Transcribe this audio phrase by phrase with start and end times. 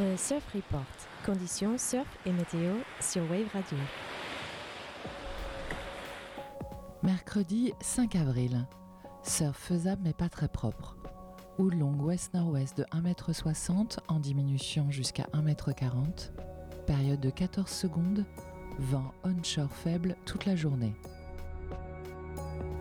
[0.00, 0.80] Le Surf Report,
[1.26, 3.76] conditions surf et météo sur Wave Radio.
[7.02, 8.66] Mercredi 5 avril.
[9.22, 10.96] Surf faisable mais pas très propre.
[11.58, 16.30] Houle longue ouest-nord-ouest de 1m60 en diminution jusqu'à 1m40.
[16.86, 18.24] Période de 14 secondes.
[18.78, 20.94] Vent onshore faible toute la journée.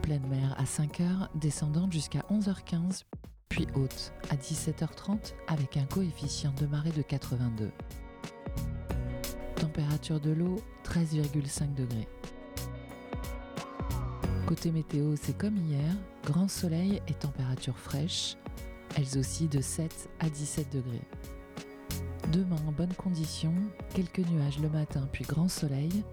[0.03, 3.03] Pleine mer à 5h, descendante jusqu'à 11h15,
[3.49, 7.71] puis haute à 17h30 avec un coefficient de marée de 82.
[9.55, 10.55] Température de l'eau
[10.85, 12.07] 13,5 degrés.
[14.47, 15.93] Côté météo, c'est comme hier,
[16.25, 18.37] grand soleil et température fraîche,
[18.95, 21.01] elles aussi de 7 à 17 degrés.
[22.31, 23.53] Demain en bonne condition,
[23.93, 26.03] quelques nuages le matin puis grand soleil,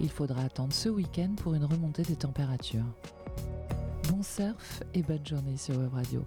[0.00, 2.84] il faudra attendre ce week-end pour une remontée des températures.
[4.10, 6.24] Bon surf et bonne journée sur Web Radio.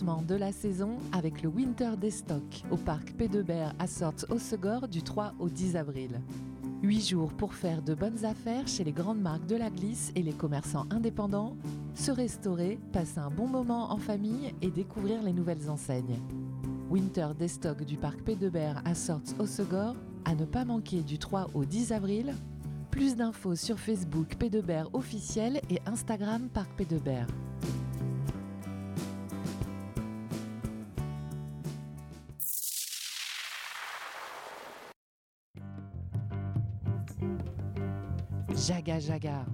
[0.00, 4.38] De la saison avec le Winter des Stocks au parc Pédebert à Sortes au
[4.86, 6.22] du 3 au 10 avril.
[6.82, 10.22] 8 jours pour faire de bonnes affaires chez les grandes marques de la glisse et
[10.22, 11.54] les commerçants indépendants,
[11.94, 16.18] se restaurer, passer un bon moment en famille et découvrir les nouvelles enseignes.
[16.88, 19.44] Winter des stocks du parc Pédebert à Sortes au
[20.24, 22.34] à ne pas manquer du 3 au 10 avril.
[22.90, 27.26] Plus d'infos sur Facebook Pédebert officiel et Instagram Parc Pédebert.
[39.00, 39.46] Jaga.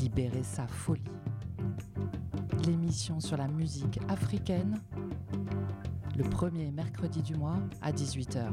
[0.00, 1.02] Libérer sa folie.
[2.66, 4.80] L'émission sur la musique africaine,
[6.16, 8.48] le premier mercredi du mois à 18h.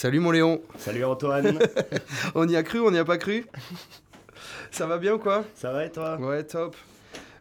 [0.00, 0.62] Salut mon Léon.
[0.78, 1.58] Salut Antoine.
[2.34, 3.44] on y a cru, on n'y a pas cru?
[4.70, 5.44] Ça va bien ou quoi?
[5.54, 6.18] Ça va et toi?
[6.18, 6.74] Ouais, top.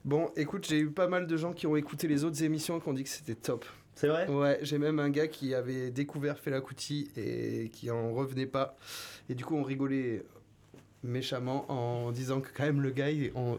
[0.04, 2.82] Bon, écoute, j'ai eu pas mal de gens qui ont écouté les autres émissions et
[2.82, 3.64] qui ont dit que c'était top.
[3.96, 4.28] C'est vrai?
[4.28, 8.76] Ouais, j'ai même un gars qui avait découvert Fela Kuti et qui en revenait pas.
[9.30, 10.26] Et du coup, on rigolait
[11.02, 13.08] méchamment en disant que quand même le gars,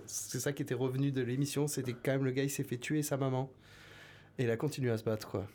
[0.05, 2.77] c'est ça qui était revenu de l'émission, c'était quand même le gars, il s'est fait
[2.77, 3.51] tuer sa maman.
[4.39, 5.47] Et il a continué à se battre, quoi.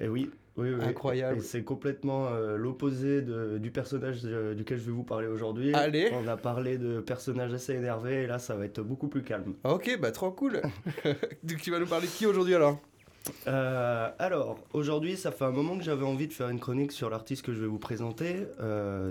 [0.00, 0.84] Et oui, oui, oui.
[0.84, 1.40] Incroyable.
[1.42, 5.74] C'est complètement euh, l'opposé du personnage euh, duquel je vais vous parler aujourd'hui.
[5.74, 6.10] Allez.
[6.12, 9.54] On a parlé de personnages assez énervés et là, ça va être beaucoup plus calme.
[9.64, 10.62] Ok, bah trop cool.
[11.42, 12.78] Donc tu vas nous parler de qui aujourd'hui alors?
[13.48, 17.08] Euh, alors, aujourd'hui, ça fait un moment que j'avais envie de faire une chronique sur
[17.10, 18.46] l'artiste que je vais vous présenter.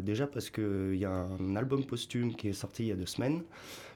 [0.01, 3.07] déjà parce qu'il y a un album posthume qui est sorti il y a deux
[3.07, 3.41] semaines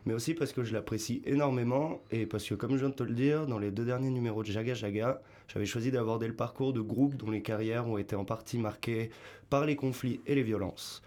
[0.07, 3.03] mais aussi parce que je l'apprécie énormément et parce que, comme je viens de te
[3.03, 6.73] le dire, dans les deux derniers numéros de Jaga Jaga, j'avais choisi d'aborder le parcours
[6.73, 9.09] de groupes dont les carrières ont été en partie marquées
[9.49, 11.01] par les conflits et les violences.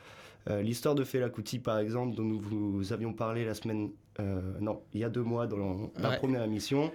[0.48, 3.90] Euh, l'histoire de Fela Kuti, par exemple, dont nous vous avions parlé la semaine,
[4.20, 6.90] euh, non, il y a deux mois dans la première émission,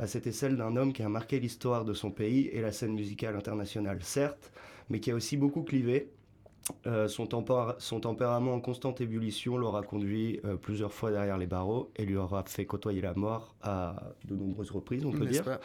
[0.00, 2.94] euh, c'était celle d'un homme qui a marqué l'histoire de son pays et la scène
[2.94, 4.50] musicale internationale, certes,
[4.88, 6.10] mais qui a aussi beaucoup clivé
[6.86, 12.04] euh, son, tempérament en constante ébullition l'aura conduit euh, plusieurs fois derrière les barreaux et
[12.04, 15.58] lui aura fait côtoyer la mort à de nombreuses reprises, on peut dire.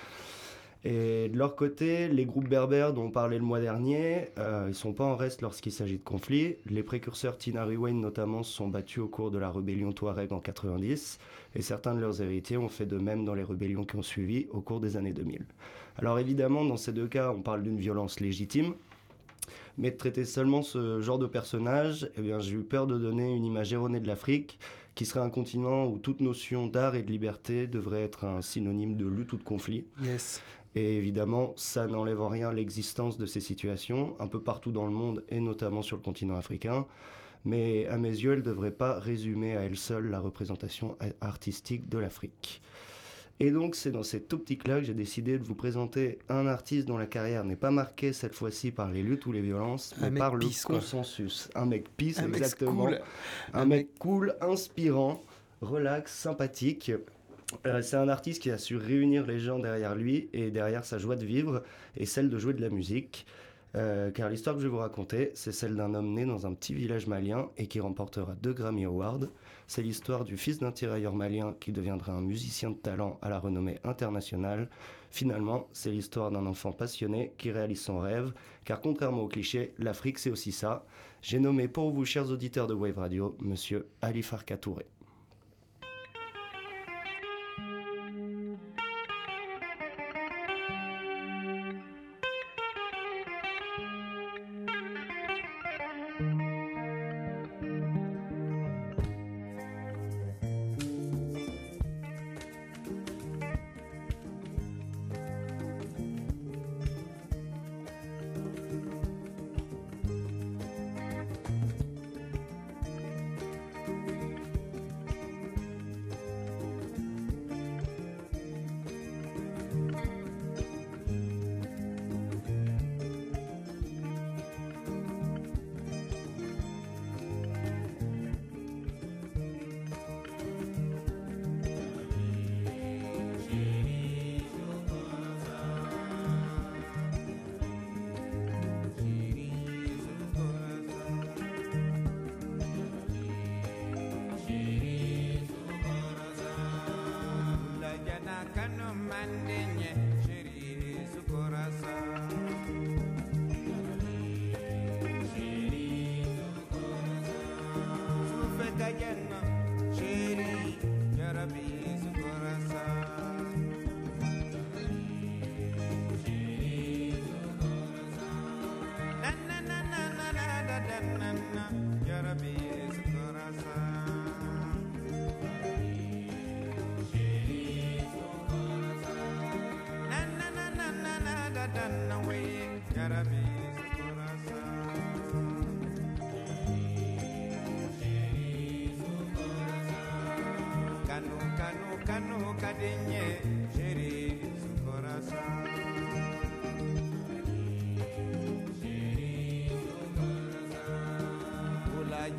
[0.88, 4.76] Et de leur côté, les groupes berbères dont on parlait le mois dernier, euh, ils
[4.76, 6.58] sont pas en reste lorsqu'il s'agit de conflits.
[6.68, 10.40] Les précurseurs Tinari Wayne notamment se sont battus au cours de la rébellion Touareg en
[10.40, 11.18] 90,
[11.56, 14.46] et certains de leurs héritiers ont fait de même dans les rébellions qui ont suivi
[14.52, 15.44] au cours des années 2000.
[15.98, 18.76] Alors évidemment, dans ces deux cas, on parle d'une violence légitime,
[19.80, 23.44] mais de traiter seulement ce genre de personnage, eh j'ai eu peur de donner une
[23.44, 24.60] image erronée de l'Afrique,
[24.94, 28.96] qui serait un continent où toute notion d'art et de liberté devrait être un synonyme
[28.96, 29.86] de lutte ou de conflit.
[30.02, 30.42] Yes.
[30.76, 34.92] Et évidemment, ça n'enlève en rien l'existence de ces situations, un peu partout dans le
[34.92, 36.86] monde, et notamment sur le continent africain.
[37.46, 41.88] Mais à mes yeux, elle ne devrait pas résumer à elle seule la représentation artistique
[41.88, 42.62] de l'Afrique.
[43.40, 46.98] Et donc c'est dans cette optique-là que j'ai décidé de vous présenter un artiste dont
[46.98, 50.36] la carrière n'est pas marquée cette fois-ci par les luttes ou les violences, mais par
[50.36, 51.50] le consensus.
[51.54, 52.90] Un mec peace, exactement.
[53.54, 55.22] Un, mec cool, inspirant,
[55.62, 56.94] relax, sympathique.
[57.66, 60.98] Euh, c'est un artiste qui a su réunir les gens derrière lui et derrière sa
[60.98, 61.64] joie de vivre
[61.96, 63.26] et celle de jouer de la musique.
[63.76, 66.54] Euh, car l'histoire que je vais vous raconter, c'est celle d'un homme né dans un
[66.54, 69.28] petit village malien et qui remportera deux Grammy Awards.
[69.68, 73.38] C'est l'histoire du fils d'un tirailleur malien qui deviendra un musicien de talent à la
[73.38, 74.70] renommée internationale.
[75.12, 78.32] Finalement, c'est l'histoire d'un enfant passionné qui réalise son rêve,
[78.64, 80.86] car contrairement aux clichés, l'Afrique c'est aussi ça.
[81.22, 84.86] J'ai nommé pour vous, chers auditeurs de Wave Radio, Monsieur Ali Farka Touré.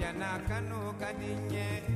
[0.00, 1.95] jana kanu kadinye.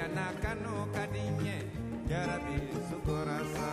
[0.00, 1.56] yana kanu kadinye
[2.08, 3.68] jarabi Rabbi sukurasa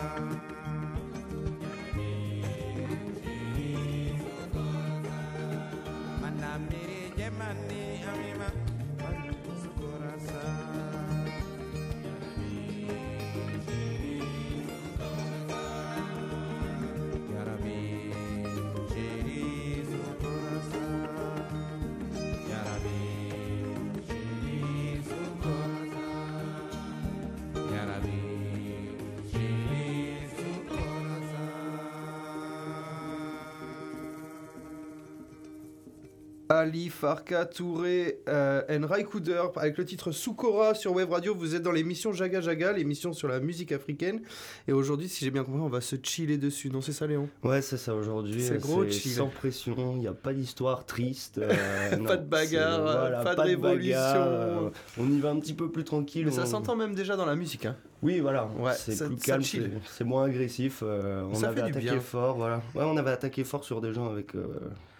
[36.58, 41.34] Ali Farka Touré euh, and Raikouder avec le titre Soukora sur Web Radio.
[41.34, 44.20] Vous êtes dans l'émission Jaga Jaga, l'émission sur la musique africaine.
[44.66, 46.70] Et aujourd'hui, si j'ai bien compris, on va se chiller dessus.
[46.70, 47.28] Non, c'est ça, Léon?
[47.42, 48.42] Ouais, c'est ça aujourd'hui.
[48.42, 49.12] C'est euh, gros chill.
[49.12, 51.38] sans pression, il n'y a pas d'histoire triste.
[51.38, 53.96] euh, non, Pas de bagarre, pas de révolution.
[53.98, 56.26] euh, on y va un petit peu plus tranquille.
[56.26, 57.66] Mais ça s'entend même déjà dans la musique.
[57.66, 57.76] Hein.
[58.02, 60.82] Oui, voilà, Ouais, c'est plus calme, c'est- moins agressif.
[60.86, 62.00] euh, on Ça avait attaqué bien.
[62.00, 62.62] fort, voilà.
[62.76, 64.46] Ouais, on avait attaqué fort sur des gens avec euh,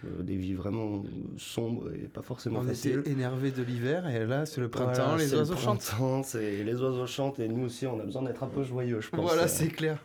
[0.05, 1.03] euh, des vies vraiment
[1.37, 2.99] sombres et pas forcément On faciles.
[2.99, 5.79] était énervé de l'hiver et là, c'est le printemps, Voilà, les c'est le oiseaux chantent.
[5.85, 8.99] printemps, c'est- les oiseaux chantent et nous aussi, on a besoin d'être un peu joyeux,
[8.99, 9.21] je pense.
[9.21, 9.97] Voilà, Euh, c'est clair.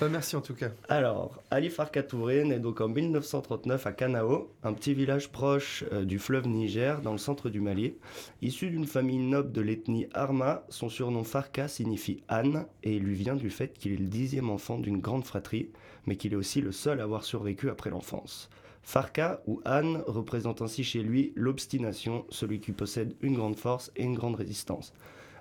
[0.00, 0.70] Bah, merci en tout cas.
[0.88, 6.04] Alors, Ali Farka Touré naît donc en 1939 à Kanao, un petit village proche euh,
[6.04, 7.94] du fleuve Niger, dans le centre du Mali.
[8.42, 13.14] Issu d'une famille noble de l'ethnie Arma, son surnom Farka signifie Anne et il lui
[13.14, 15.70] vient du fait qu'il est le dixième enfant d'une grande fratrie,
[16.06, 18.50] mais qu'il est aussi le seul à avoir survécu après l'enfance.
[18.82, 24.04] Farka ou Anne représente ainsi chez lui l'obstination, celui qui possède une grande force et
[24.04, 24.92] une grande résistance.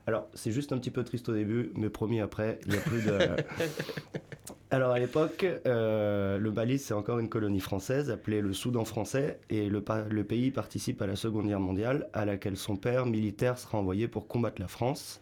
[0.06, 2.82] Alors, c'est juste un petit peu triste au début, mais promis après, il n'y a
[2.82, 3.18] plus de...
[4.72, 9.40] Alors à l'époque, euh, le Mali c'est encore une colonie française appelée le Soudan français
[9.52, 13.06] et le, pa- le pays participe à la Seconde Guerre mondiale à laquelle son père
[13.06, 15.22] militaire sera envoyé pour combattre la France.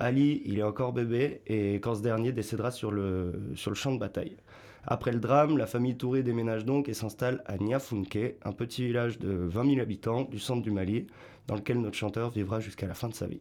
[0.00, 3.92] Ali, il est encore bébé et quand ce dernier décédera sur le, sur le champ
[3.92, 4.36] de bataille.
[4.84, 9.18] Après le drame, la famille Touré déménage donc et s'installe à Niafunke, un petit village
[9.20, 11.06] de 20 000 habitants du centre du Mali,
[11.46, 13.40] dans lequel notre chanteur vivra jusqu'à la fin de sa vie.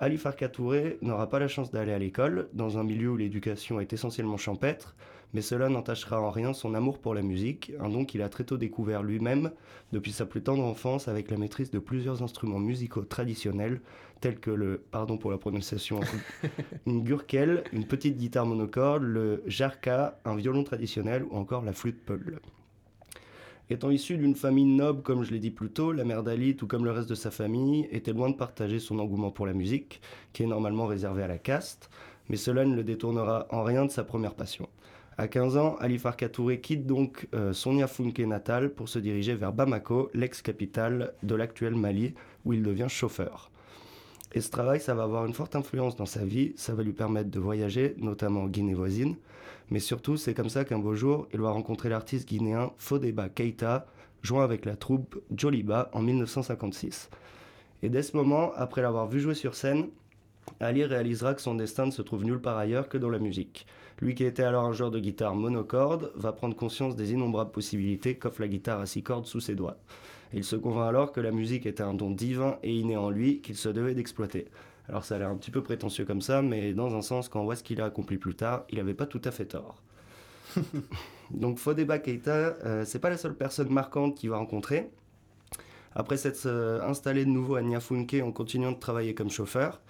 [0.00, 3.80] Ali Farka Touré n'aura pas la chance d'aller à l'école, dans un milieu où l'éducation
[3.80, 4.94] est essentiellement champêtre,
[5.34, 8.44] mais cela n'entachera en rien son amour pour la musique, un don qu'il a très
[8.44, 9.50] tôt découvert lui-même
[9.92, 13.80] depuis sa plus tendre enfance avec la maîtrise de plusieurs instruments musicaux traditionnels,
[14.20, 15.98] tels que le, pardon pour la prononciation,
[16.86, 22.04] une gurkel, une petite guitare monocorde, le jarka, un violon traditionnel ou encore la flûte
[22.04, 22.38] peul.
[23.70, 26.66] Étant issu d'une famille noble, comme je l'ai dit plus tôt, la mère d'Ali, tout
[26.66, 30.00] comme le reste de sa famille, était loin de partager son engouement pour la musique,
[30.32, 31.90] qui est normalement réservé à la caste,
[32.30, 34.70] mais cela ne le détournera en rien de sa première passion.
[35.18, 39.34] À 15 ans, Ali Farka Touré quitte donc euh, son Niafunke natal pour se diriger
[39.34, 42.14] vers Bamako, l'ex-capitale de l'actuel Mali,
[42.46, 43.50] où il devient chauffeur.
[44.32, 46.92] Et ce travail, ça va avoir une forte influence dans sa vie, ça va lui
[46.92, 49.16] permettre de voyager, notamment en Guinée voisine,
[49.70, 53.86] mais surtout, c'est comme ça qu'un beau jour, il va rencontrer l'artiste guinéen Fodeba Keita,
[54.22, 57.10] joint avec la troupe Joliba en 1956.
[57.82, 59.88] Et dès ce moment, après l'avoir vu jouer sur scène,
[60.60, 63.66] Ali réalisera que son destin ne se trouve nulle part ailleurs que dans la musique.
[64.00, 68.16] Lui qui était alors un joueur de guitare monocorde, va prendre conscience des innombrables possibilités
[68.16, 69.76] qu'offre la guitare à six cordes sous ses doigts.
[70.32, 73.40] Il se convainc alors que la musique était un don divin et inné en lui
[73.40, 74.46] qu'il se devait d'exploiter.
[74.88, 77.40] Alors ça a l'air un petit peu prétentieux comme ça, mais dans un sens, quand
[77.40, 79.82] on voit ce qu'il a accompli plus tard, il n'avait pas tout à fait tort.
[81.30, 84.90] Donc Fodeba Keita, euh, c'est pas la seule personne marquante qu'il va rencontrer.
[85.94, 89.80] Après s'être euh, installé de nouveau à Niafunke en continuant de travailler comme chauffeur,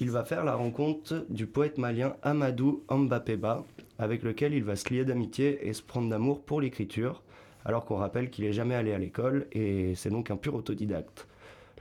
[0.00, 3.64] il va faire la rencontre du poète malien Amadou Ambapeba,
[3.98, 7.22] avec lequel il va se lier d'amitié et se prendre d'amour pour l'écriture,
[7.64, 11.26] alors qu'on rappelle qu'il n'est jamais allé à l'école et c'est donc un pur autodidacte.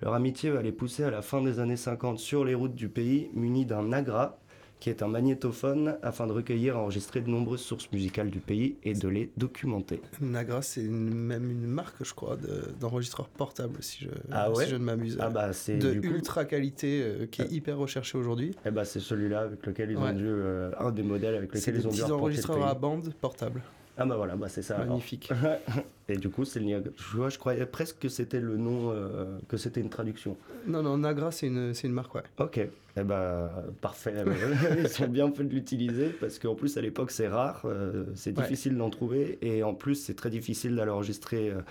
[0.01, 2.87] Leur amitié va les pousser à la fin des années 50 sur les routes du
[2.87, 4.39] pays, munis d'un nagra,
[4.79, 8.77] qui est un magnétophone afin de recueillir et enregistrer de nombreuses sources musicales du pays
[8.83, 9.99] et de les documenter.
[10.21, 14.71] Nagra, c'est même une marque, je crois, de- d'enregistreur portable, si je, Ah ouais si
[14.71, 15.17] je ne m'amuse.
[15.19, 17.55] Ah bah c'est de du coup, ultra qualité euh, qui est Euh.
[17.55, 18.55] hyper recherché aujourd'hui.
[18.65, 20.11] eh bah, c'est celui-là avec lequel ils Ouais.
[20.11, 22.15] ont dû euh, un des modèles avec C'est lequel des ils ont dû petits arpenter
[22.17, 23.61] le enregistreurs à bande portable.
[24.01, 24.75] Ah bah voilà, bah c'est ça.
[24.75, 24.87] alors.
[24.87, 25.29] Magnifique.
[26.09, 26.91] Et du coup, c'est le Niagara.
[26.97, 30.37] Je, vois, je croyais presque que c'était le nom, euh, que c'était une traduction.
[30.67, 32.23] Non, non, Nagra, c'est une, c'est une marque, ouais.
[32.39, 33.49] Ok, eh ben
[33.81, 34.13] parfait.
[34.79, 38.35] Ils sont bien fait de l'utiliser parce qu'en plus à l'époque c'est rare, euh, c'est
[38.37, 38.43] Ouais.
[38.43, 41.61] difficile d'en trouver et en plus c'est très difficile d'aller enregistrer, euh,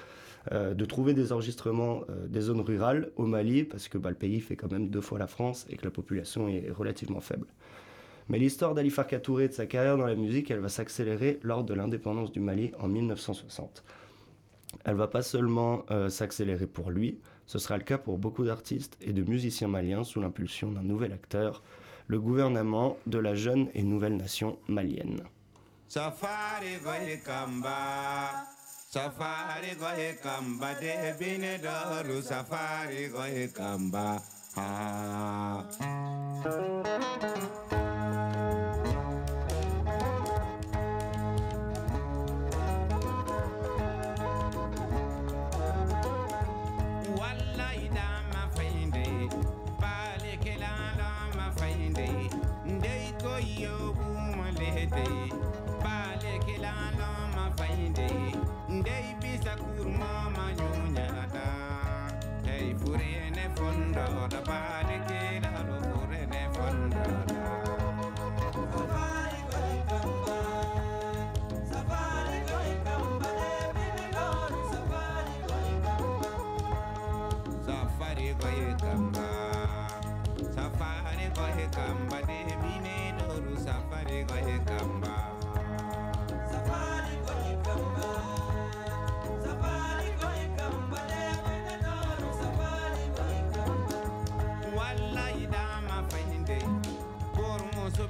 [0.53, 4.17] euh, de trouver des enregistrements euh, des zones rurales au Mali parce que bah, le
[4.17, 7.47] pays fait quand même deux fois la France et que la population est relativement faible.
[8.29, 11.39] Mais l'histoire d'Ali Farka Touré et de sa carrière dans la musique, elle va s'accélérer
[11.43, 13.83] lors de l'indépendance du Mali en 1960.
[14.85, 18.99] Elle va pas seulement euh, s'accélérer pour lui, Ce sera le cas pour beaucoup d'artistes
[19.01, 21.63] et de musiciens maliens sous l'impulsion d'un nouvel acteur,
[22.07, 25.23] le gouvernement de la jeune et nouvelle nation malienne.
[34.57, 35.65] Ah.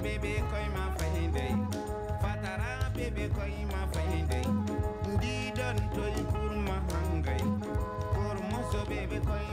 [0.01, 1.43] Baby, koy ma fahinde
[2.21, 4.39] fatara ah, bebe koy ma fahinde
[5.11, 7.43] ndidon toy kurma hangay
[8.15, 9.47] kormoso baby, koy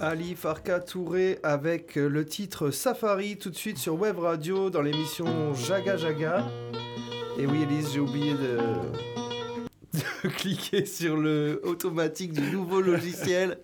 [0.00, 5.52] Ali Farka Touré avec le titre Safari tout de suite sur Web Radio dans l'émission
[5.52, 6.48] Jaga Jaga.
[7.38, 8.58] Et oui Elise, j'ai oublié de...
[10.38, 13.58] cliquer sur le automatique du nouveau logiciel.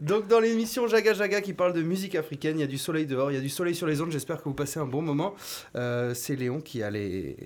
[0.00, 3.06] Donc dans l'émission Jaga Jaga qui parle de musique africaine, il y a du soleil
[3.06, 5.02] dehors, il y a du soleil sur les ondes, j'espère que vous passez un bon
[5.02, 5.34] moment.
[5.74, 7.36] Euh, C'est Léon qui a les,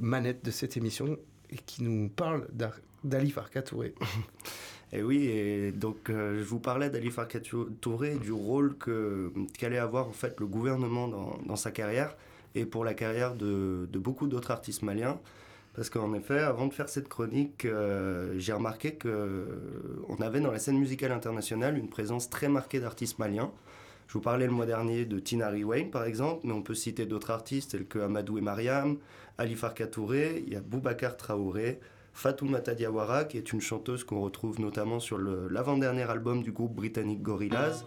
[0.00, 1.18] manettes de cette émission
[1.50, 2.46] et qui nous parle
[3.04, 3.94] d'Ali Farka Touré.
[4.92, 7.40] Et oui, donc euh, je vous parlais d'Ali Farka
[7.80, 8.76] Touré et du rôle
[9.58, 12.16] qu'allait avoir en fait le gouvernement dans, sa carrière
[12.54, 15.18] et pour la carrière de, beaucoup d'autres artistes maliens.
[15.74, 20.58] Parce qu'en effet, avant de faire cette chronique, euh, j'ai remarqué qu'on avait dans la
[20.58, 23.50] scène musicale internationale une présence très marquée d'artistes maliens.
[24.06, 27.04] Je vous parlais le mois dernier de Tinari Wayne, par exemple, mais on peut citer
[27.06, 28.96] d'autres artistes tels que Amadou et Mariam,
[29.36, 31.80] Ali Farka Touré, il y a Boubacar Traoré,
[32.16, 37.22] Fatoumata Diawara, qui est une chanteuse qu'on retrouve notamment sur l'avant-dernier album du groupe britannique
[37.22, 37.84] Gorillaz.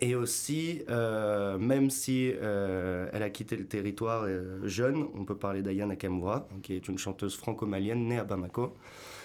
[0.00, 5.36] Et aussi, euh, même si euh, elle a quitté le territoire euh, jeune, on peut
[5.36, 8.74] parler d'Ayana Nakamura, qui est une chanteuse franco-malienne née à Bamako.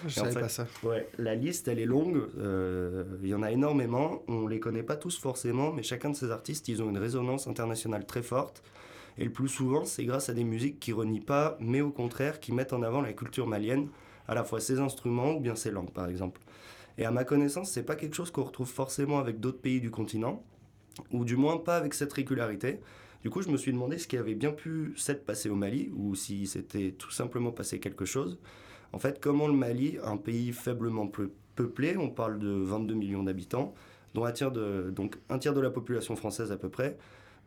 [0.08, 0.68] Je Et en savais fait- pas ça.
[0.84, 2.28] Ouais, la liste, elle est longue.
[3.24, 4.22] Il y en a énormément.
[4.28, 7.48] On les connaît pas tous forcément, mais chacun de ces artistes, ils ont une résonance
[7.48, 8.62] internationale très forte.
[9.18, 12.40] Et le plus souvent, c'est grâce à des musiques qui renient pas, mais au contraire
[12.40, 13.90] qui mettent en avant la culture malienne,
[14.28, 16.42] à la fois ses instruments ou bien ses langues par exemple.
[16.98, 19.92] Et à ma connaissance, c'est pas quelque chose qu'on retrouve forcément avec d'autres pays du
[19.92, 20.44] continent,
[21.12, 22.80] ou du moins pas avec cette régularité.
[23.24, 25.92] Du coup, je me suis demandé ce qui avait bien pu s'être passé au Mali,
[25.96, 28.38] ou si c'était tout simplement passé quelque chose.
[28.92, 33.24] En fait, comment le Mali, un pays faiblement peu- peuplé, on parle de 22 millions
[33.24, 33.74] d'habitants,
[34.14, 36.98] dont un tiers de, donc un tiers de la population française à peu près,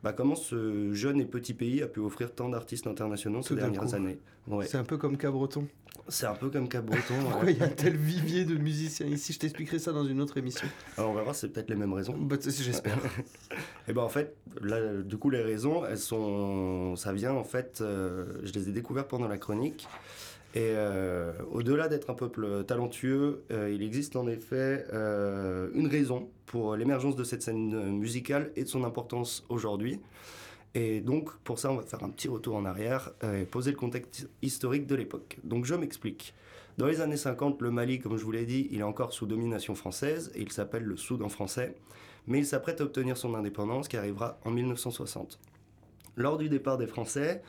[0.03, 3.55] bah, comment ce jeune et petit pays a pu offrir tant d'artistes internationaux ces Tout
[3.55, 3.95] dernières coup.
[3.95, 4.19] années?
[4.47, 4.65] Ouais.
[4.65, 5.67] C'est un peu comme Cabreton.
[6.09, 7.15] C'est un peu comme Cap-Breton.
[7.29, 9.33] Pourquoi il y a un tel vivier de musiciens ici?
[9.33, 10.67] Je t'expliquerai ça dans une autre émission.
[10.97, 12.15] Alors, on va voir, c'est peut-être les mêmes raisons.
[12.17, 12.97] Bah, J'espère.
[13.89, 17.79] Et ben en fait, là, du coup, les raisons, elles sont, ça vient en fait,
[17.81, 19.87] euh, je les ai découvertes pendant la chronique.
[20.55, 26.29] Et euh, au-delà d'être un peuple talentueux, euh, il existe en effet euh, une raison
[26.45, 29.99] pour l'émergence de cette scène euh, musicale et de son importance aujourd'hui.
[30.73, 33.71] Et donc, pour ça, on va faire un petit retour en arrière euh, et poser
[33.71, 35.37] le contexte historique de l'époque.
[35.43, 36.33] Donc, je m'explique.
[36.77, 39.25] Dans les années 50, le Mali, comme je vous l'ai dit, il est encore sous
[39.25, 41.75] domination française et il s'appelle le Soudan français
[42.27, 45.39] mais il s'apprête à obtenir son indépendance qui arrivera en 1960.
[46.17, 47.41] Lors du départ des Français,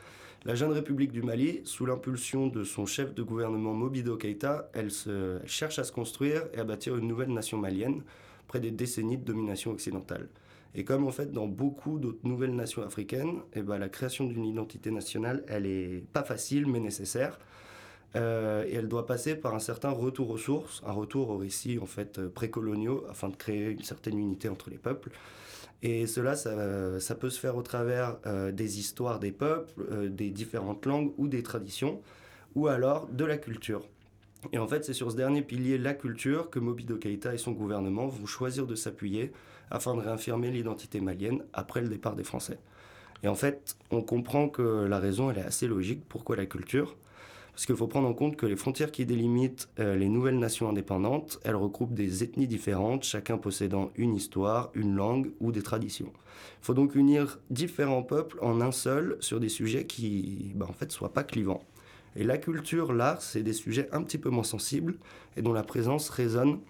[0.45, 4.91] la jeune République du Mali, sous l'impulsion de son chef de gouvernement Mobido Keïta, elle,
[4.91, 8.03] se, cherche à se construire et à bâtir une nouvelle nation malienne
[8.47, 10.29] après des décennies de domination occidentale.
[10.75, 14.45] Et comme en fait dans beaucoup d'autres nouvelles nations africaines, eh ben, la création d'une
[14.45, 17.39] identité nationale, elle pas facile mais nécessaire.
[18.17, 21.79] Euh, et elle doit passer par un certain retour aux sources, un retour aux récits
[21.79, 25.11] en fait euh, précoloniaux afin de créer une certaine unité entre les peuples.
[25.83, 30.31] Et cela, ça, peut se faire au travers euh, des histoires des peuples, euh, des
[30.31, 32.01] différentes langues ou des traditions,
[32.57, 33.87] ou alors de la culture.
[34.53, 37.53] Et en fait, c'est sur ce dernier pilier, la culture, que Mobido Keïta et son
[37.53, 39.33] gouvernement vont choisir de s'appuyer
[39.71, 42.59] afin de réaffirmer l'identité malienne après le départ des Français.
[43.23, 46.03] Et en fait, on comprend que la raison, elle est assez logique.
[46.09, 46.97] Pourquoi la culture?
[47.59, 50.69] Parce qu'il faut prendre en compte que les frontières qui délimitent euh, les nouvelles nations
[50.69, 56.13] indépendantes, elles regroupent des ethnies différentes, chacun possédant une histoire, une langue ou des traditions.
[56.15, 60.73] Il faut donc unir différents peuples en un seul sur des sujets qui, bah, en
[60.73, 61.65] fait, soient pas clivants.
[62.15, 64.95] Et la culture, l'art, c'est des sujets un petit peu moins sensibles
[65.37, 66.61] et dont la présence résonne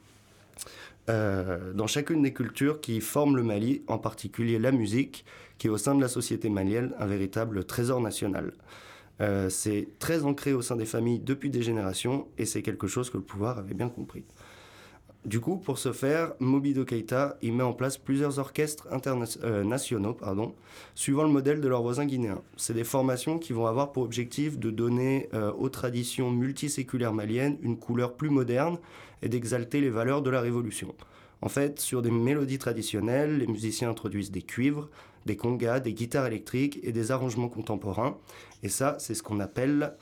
[1.11, 5.27] euh, dans chacune des cultures qui forment le Mali, en particulier la musique,
[5.59, 8.55] qui est au sein de la société malienne un véritable trésor national.
[9.21, 13.11] Euh, c'est très ancré au sein des familles depuis des générations et c'est quelque chose
[13.11, 14.25] que le pouvoir avait bien compris.
[15.25, 19.77] Du coup, pour ce faire, Mobido Keïta il met en place plusieurs orchestres interna- euh,
[20.95, 22.41] suivant le modèle de leurs voisins guinéens.
[22.57, 27.59] C'est des formations qui vont avoir pour objectif de donner euh, aux traditions multiséculaires maliennes
[27.63, 28.79] une couleur plus moderne
[29.21, 30.95] et d'exalter les valeurs de la Révolution.
[31.43, 34.89] En fait, sur des mélodies traditionnelles, les musiciens introduisent des cuivres,
[35.27, 38.17] des congas, des guitares électriques et des arrangements contemporains.
[38.63, 39.95] Et ça, c'est ce qu'on appelle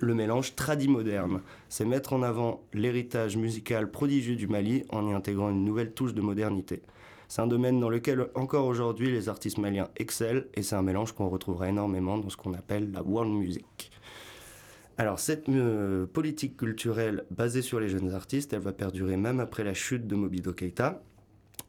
[0.00, 1.40] le mélange tradi-moderne.
[1.68, 6.14] C'est mettre en avant l'héritage musical prodigieux du Mali en y intégrant une nouvelle touche
[6.14, 6.82] de modernité.
[7.28, 11.12] C'est un domaine dans lequel encore aujourd'hui les artistes maliens excellent et c'est un mélange
[11.12, 13.90] qu'on retrouvera énormément dans ce qu'on appelle la world music.
[14.96, 19.62] Alors cette euh, politique culturelle basée sur les jeunes artistes, elle va perdurer même après
[19.62, 21.02] la chute de Mobido Keïta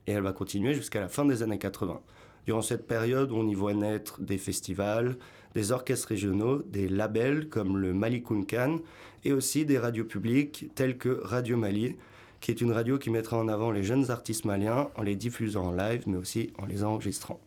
[0.07, 1.99] et elle va continuer jusqu'à la fin des années 80.
[2.45, 5.17] Durant cette période, on y voit naître des festivals,
[5.53, 8.77] des orchestres régionaux, des labels comme le Mali Kunkan
[9.23, 11.95] et aussi des radios publiques telles que Radio Mali,
[12.39, 15.67] qui est une radio qui mettra en avant les jeunes artistes maliens en les diffusant
[15.67, 17.39] en live mais aussi en les enregistrant.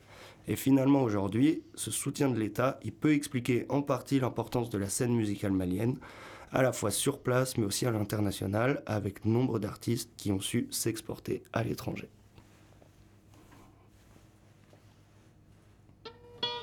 [0.48, 4.88] Et finalement aujourd'hui, ce soutien de l'État, il peut expliquer en partie l'importance de la
[4.88, 5.98] scène musicale malienne,
[6.50, 10.66] à la fois sur place mais aussi à l'international, avec nombre d'artistes qui ont su
[10.70, 12.08] s'exporter à l'étranger.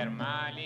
[0.00, 0.59] quer malha.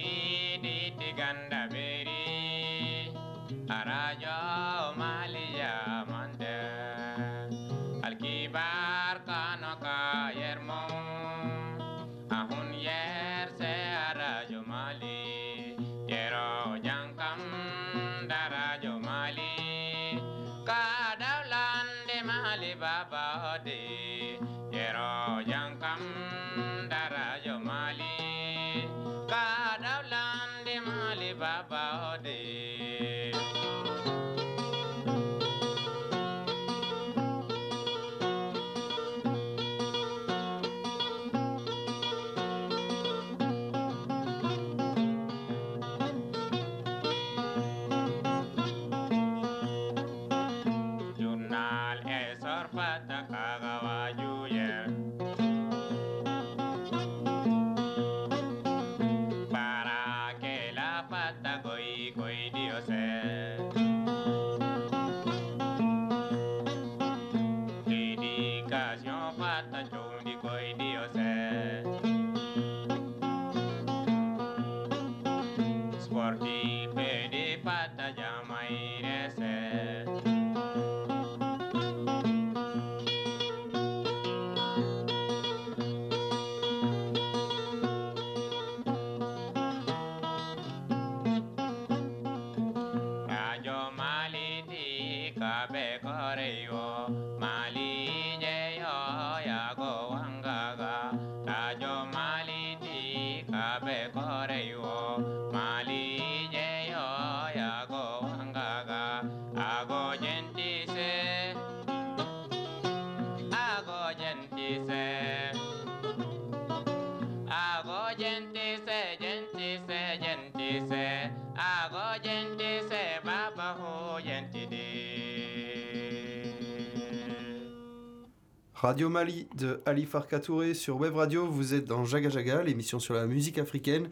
[128.84, 131.46] Radio Mali de Ali Farka Touré sur Web Radio.
[131.46, 134.10] Vous êtes dans Jaga Jaga, l'émission sur la musique africaine.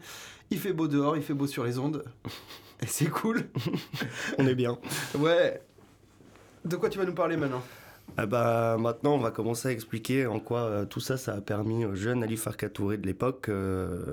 [0.49, 2.03] Il fait beau dehors, il fait beau sur les ondes.
[2.81, 3.43] Et c'est cool.
[4.39, 4.79] On est bien.
[5.19, 5.61] Ouais.
[6.65, 7.61] De quoi tu vas nous parler maintenant?
[8.17, 11.41] Ah bah, maintenant, on va commencer à expliquer en quoi euh, tout ça, ça a
[11.41, 14.03] permis au jeune Ali Farka Touré de l'époque euh,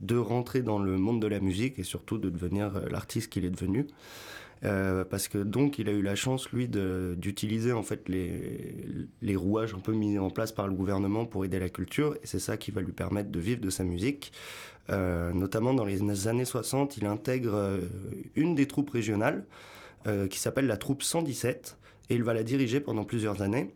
[0.00, 3.44] de rentrer dans le monde de la musique et surtout de devenir euh, l'artiste qu'il
[3.44, 3.86] est devenu.
[4.64, 9.74] Euh, parce que donc il a eu la chance lui d'utiliser en fait les, rouages
[9.74, 12.56] un peu mis en place par le gouvernement pour aider la culture et c'est ça
[12.56, 14.32] qui va lui permettre de vivre de sa musique.
[14.90, 17.80] Euh, notamment dans les années 60, il intègre euh,
[18.36, 19.44] une des troupes régionales
[20.28, 21.78] qui s'appelle la troupe 117
[22.10, 23.72] et il va la diriger pendant plusieurs années.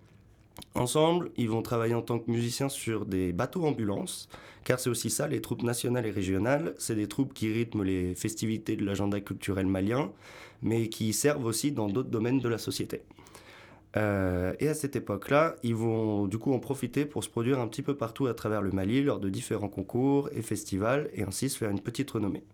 [0.74, 4.28] Ensemble, ils vont travailler en tant que musiciens sur des bateaux ambulances,
[4.64, 8.14] car c'est aussi ça, les troupes nationales et régionales, c'est des troupes qui rythment les
[8.14, 10.12] festivités de l'agenda culturel malien,
[10.62, 13.02] mais qui servent aussi dans d'autres domaines de la société.
[13.96, 17.66] Euh, et à cette époque-là, ils vont du coup en profiter pour se produire un
[17.68, 21.48] petit peu partout à travers le Mali lors de différents concours et festivals, et ainsi
[21.48, 22.44] se faire une petite renommée.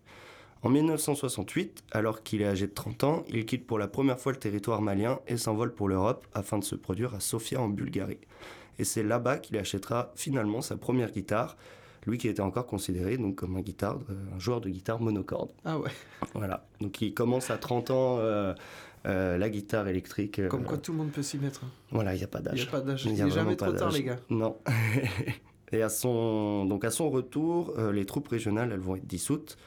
[0.65, 4.31] En 1968, alors qu'il est âgé de 30 ans, il quitte pour la première fois
[4.31, 8.17] le territoire malien et s'envole pour l'Europe afin de se produire à Sofia en Bulgarie.
[8.79, 11.55] Et c'est là-bas qu'il achètera finalement sa première guitare,
[12.07, 13.99] lui qui était encore considéré donc comme un, guitare,
[14.35, 15.51] un joueur de guitare monocorde.
[15.65, 15.91] Ah ouais.
[16.33, 18.55] Voilà, donc il commence à 30 ans euh,
[19.05, 20.39] euh, la guitare électrique.
[20.39, 21.63] euh, Comme quoi tout le monde peut s'y mettre.
[21.63, 21.69] hein.
[21.91, 22.67] Voilà, il n'y a pas Il n'y d'âge.
[22.67, 23.05] a pas d'âge.
[23.05, 23.93] Il n'est jamais trop tard, d'âge.
[23.99, 24.19] les gars.
[24.31, 24.57] Non.
[25.71, 29.57] Et à son, donc à son retour, euh, les troupes régionales, elles vont être dissoutes.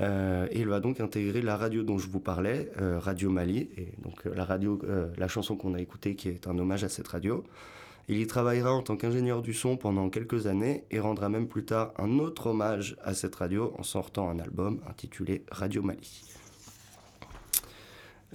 [0.00, 3.88] Euh, il va donc intégrer la radio dont je vous parlais, euh, Radio Mali, et
[4.02, 6.88] donc euh, la radio, euh, la chanson qu'on a écoutée qui est un hommage à
[6.88, 7.44] cette radio.
[8.08, 11.64] Il y travaillera en tant qu'ingénieur du son pendant quelques années et rendra même plus
[11.64, 16.22] tard un autre hommage à cette radio en sortant un album intitulé Radio Mali.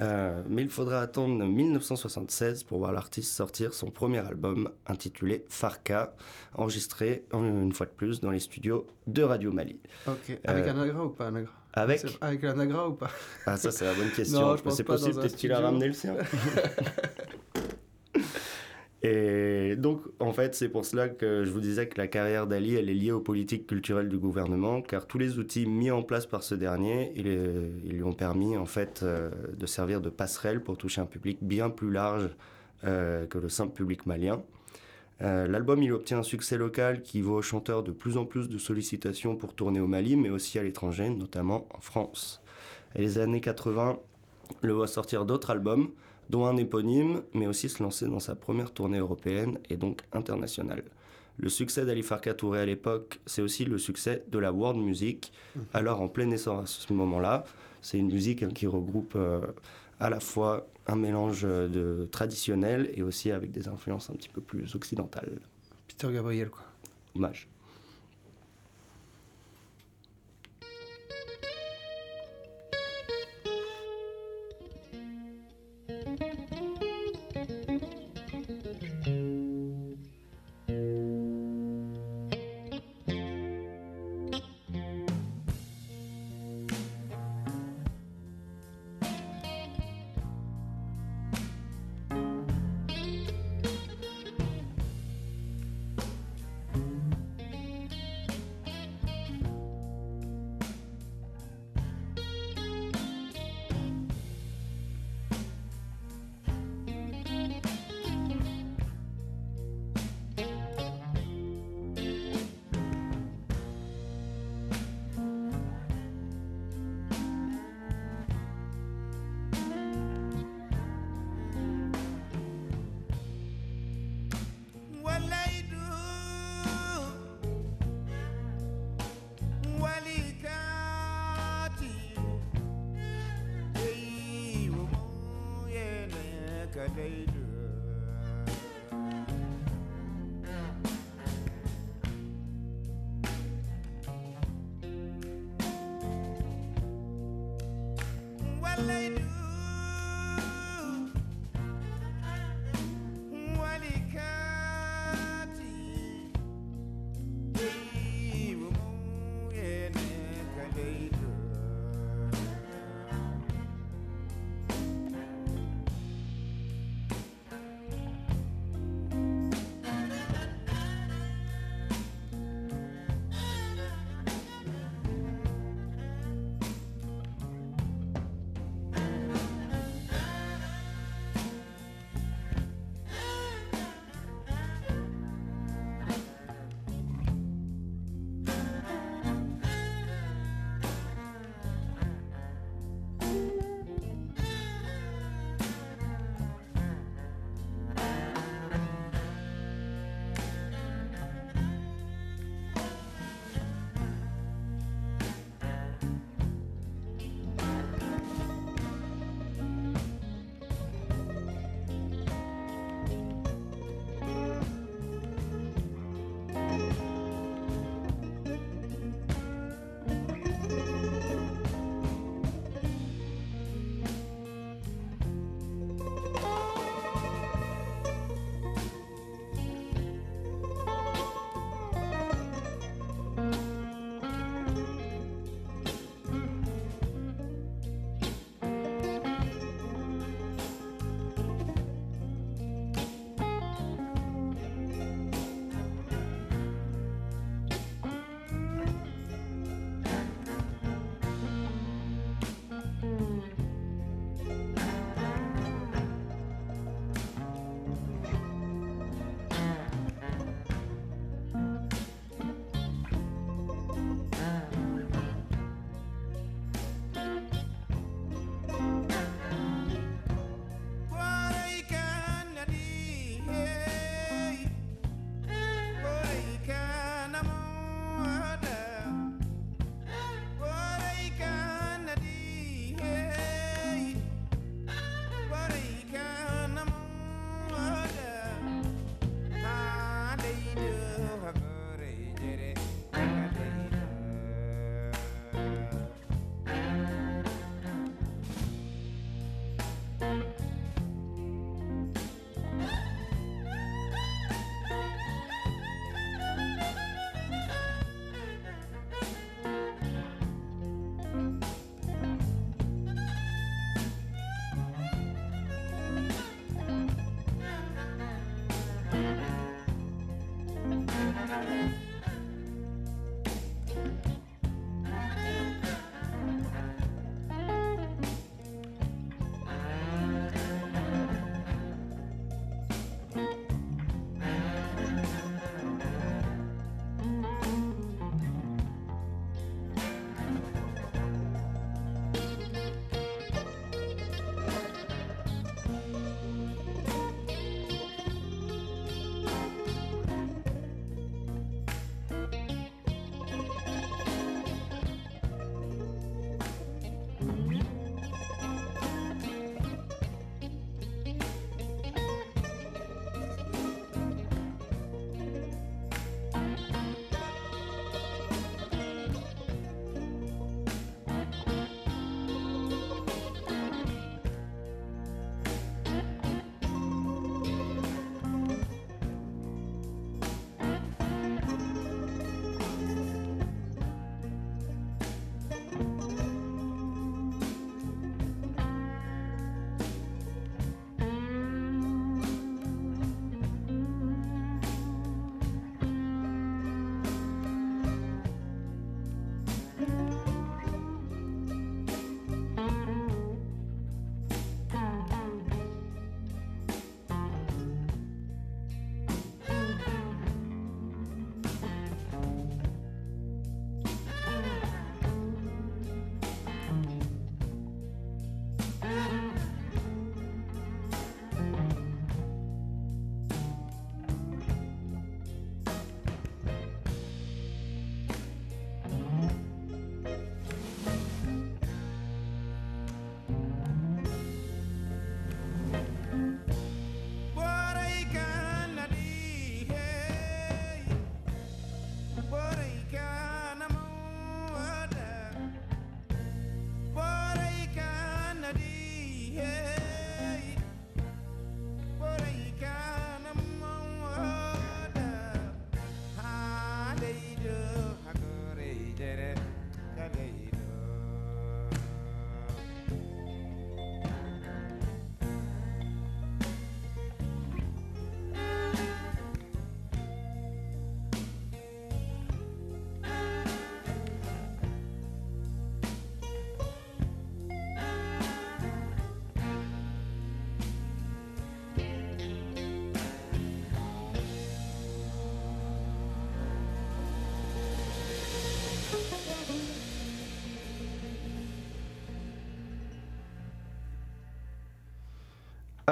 [0.01, 6.15] Euh, mais il faudra attendre 1976 pour voir l'artiste sortir son premier album intitulé Farka,
[6.55, 9.79] enregistré euh, une fois de plus dans les studios de Radio Mali.
[10.07, 10.39] Ok.
[10.45, 13.11] Avec Euh, un agra ou pas un agra Avec Avec un agra ou pas?
[13.45, 14.41] Ah ça c'est la bonne question.
[14.41, 16.15] Non, je pense c'est pas possible, peut-être qu'il a ramené le sien.
[19.05, 22.75] Et donc, en fait, c'est pour cela que je vous disais que la carrière d'Ali,
[22.75, 26.25] elle est liée aux politiques culturelles du gouvernement, car tous les outils mis en place
[26.25, 30.63] par ce dernier, ils, euh, lui ont permis, en fait, euh, de servir de passerelle
[30.63, 32.29] pour toucher un public bien plus large
[32.85, 34.41] euh, que le simple public malien.
[35.19, 38.57] L'album, il obtient un succès local qui vaut au chanteur de plus en plus de
[38.57, 42.41] sollicitations pour tourner au Mali, mais aussi à l'étranger, notamment en France.
[42.95, 43.99] Et les années 80
[44.61, 45.91] le voit sortir d'autres albums,
[46.33, 50.83] dont un éponyme, mais aussi se lancer dans sa première tournée européenne et donc internationale.
[51.37, 55.31] Le succès d'Ali Farka Touré à l'époque, c'est aussi le succès de la world music,
[55.75, 57.43] alors en plein essor à ce moment-là.
[57.83, 59.41] C'est une musique hein, qui regroupe euh,
[59.99, 64.29] à la fois un mélange euh, de traditionnel et aussi avec des influences un petit
[64.29, 65.39] peu plus occidentales.
[65.87, 66.63] Peter Gabriel, quoi.
[67.15, 67.47] Hommage.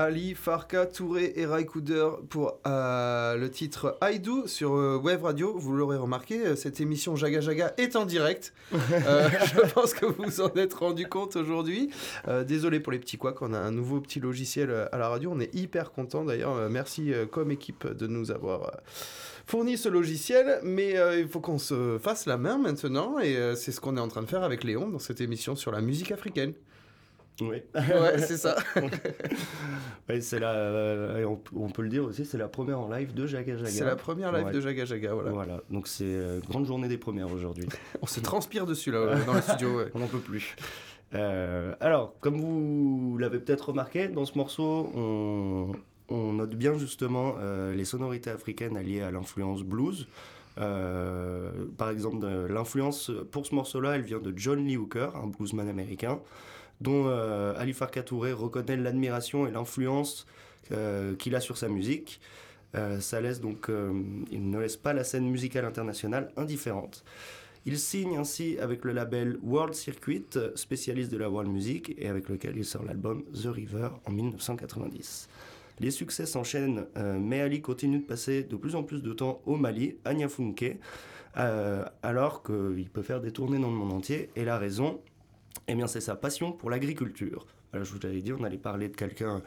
[0.02, 5.56] Ali, Farka, Touré et Raikouder pour euh, le titre I Do sur euh, Wave Radio.
[5.56, 8.54] Vous l'aurez remarqué, euh, cette émission Jaga Jaga est en direct.
[8.91, 11.89] Euh, je pense que vous vous en êtes rendu compte aujourd'hui.
[12.47, 15.32] Désolé pour les petits couacs, on a un nouveau petit logiciel à la radio.
[15.34, 16.70] On est hyper content d'ailleurs.
[16.70, 18.72] Merci comme équipe de nous avoir
[19.47, 20.60] fourni ce logiciel.
[20.64, 24.08] Mais il faut qu'on se fasse la main maintenant et c'est ce qu'on est en
[24.08, 26.54] train de faire avec Léon dans cette émission sur la musique africaine.
[27.40, 27.58] Oui.
[27.74, 28.56] Ouais, c'est ça.
[30.10, 33.14] Ouais, c'est la, euh, on, on peut le dire aussi, c'est la première en live
[33.14, 33.70] de Jaga Jaga.
[33.70, 34.52] C'est la première live Ouais.
[34.52, 35.32] de Jaga Jaga, voilà.
[35.32, 37.66] Voilà, donc c'est euh, grande journée des premières aujourd'hui.
[38.02, 39.78] On se transpire dessus là euh, dans le studio.
[39.78, 39.86] ouais.
[39.94, 40.56] On n'en peut plus.
[41.14, 45.72] Euh, alors, comme vous l'avez peut-être remarqué, dans ce morceau, on,
[46.10, 47.36] on note bien justement
[47.74, 50.08] les sonorités africaines alliées à l'influence blues.
[50.56, 56.20] Par exemple, l'influence pour ce morceau-là, elle vient de John Lee Hooker, un bluesman américain,
[56.82, 60.26] dont euh, Ali Farka Touré reconnaît l'admiration et l'influence
[60.72, 62.20] euh, qu'il a sur sa musique.
[62.76, 63.70] Euh, ça laisse donc,
[64.32, 67.04] il ne laisse pas la scène musicale internationale indifférente.
[67.66, 70.26] Il signe ainsi avec le label World Circuit,
[70.56, 75.30] spécialiste de la world music, et avec lequel il sort l'album The River en 1990.
[75.80, 76.86] Les succès s'enchaînent,
[77.20, 80.78] mais Ali continue de passer de plus en plus de temps au Mali, à Niafunke,
[81.36, 84.32] alors qu'il peut faire des tournées dans le monde entier.
[84.36, 85.00] Et la raison,
[85.68, 87.45] eh bien, c'est sa passion pour l'agriculture.
[87.74, 89.41] Alors, je vous l'avais dit, on allait parler de quelqu'un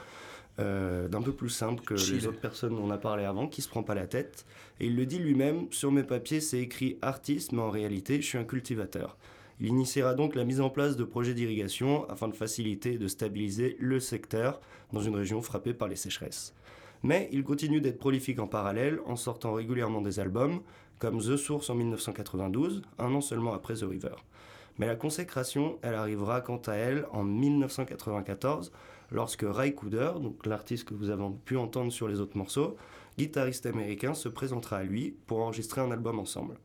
[0.61, 3.61] euh, d'un peu plus simple que les autres personnes dont on a parlé avant, qui
[3.61, 4.47] se prend pas la tête.
[4.79, 8.27] Et il le dit lui-même, sur mes papiers c'est écrit artiste, mais en réalité je
[8.27, 9.17] suis un cultivateur.
[9.59, 13.09] Il initiera donc la mise en place de projets d'irrigation afin de faciliter et de
[13.09, 14.61] stabiliser le secteur
[14.93, 16.55] dans une région frappée par les sécheresses.
[17.03, 20.61] Mais il continue d'être prolifique en parallèle en sortant régulièrement des albums,
[21.01, 24.15] comme The Source en 1992, un an seulement après The River.
[24.79, 28.73] Mais la consécration, elle arrivera quant à elle en 1994,
[29.13, 30.13] lorsque Ray Cooder,
[30.45, 32.77] l'artiste que vous avez pu entendre sur les autres morceaux,
[33.17, 36.57] guitariste américain, se présentera à lui pour enregistrer un album ensemble.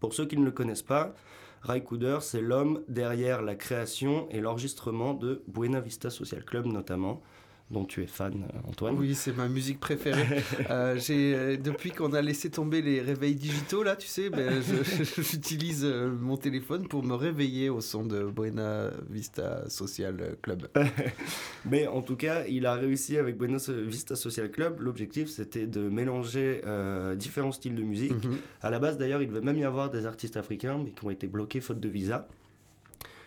[0.00, 1.14] Pour ceux qui ne le connaissent pas,
[1.62, 7.22] Ray Cooder, c'est l'homme derrière la création et l'enregistrement de Buena Vista Social Club notamment,
[7.70, 8.94] dont tu es fan, euh, Antoine.
[8.96, 10.24] Oui, c'est ma musique préférée.
[10.70, 14.62] Euh, j'ai, euh, depuis qu'on a laissé tomber les réveils digitaux, là, tu sais, ben,
[14.62, 20.68] je- j'utilise mon téléphone pour me réveiller au son de Buena Vista Social Club.
[21.64, 24.80] Mais en tout cas, il a réussi avec Buena Vista Social Club.
[24.80, 28.12] L'objectif, c'était de mélanger euh, différents styles de musique.
[28.24, 28.38] Mhm.
[28.62, 31.10] À la base, d'ailleurs, il devait même y avoir des artistes africains, mais qui ont
[31.10, 32.28] été bloqués faute de visa.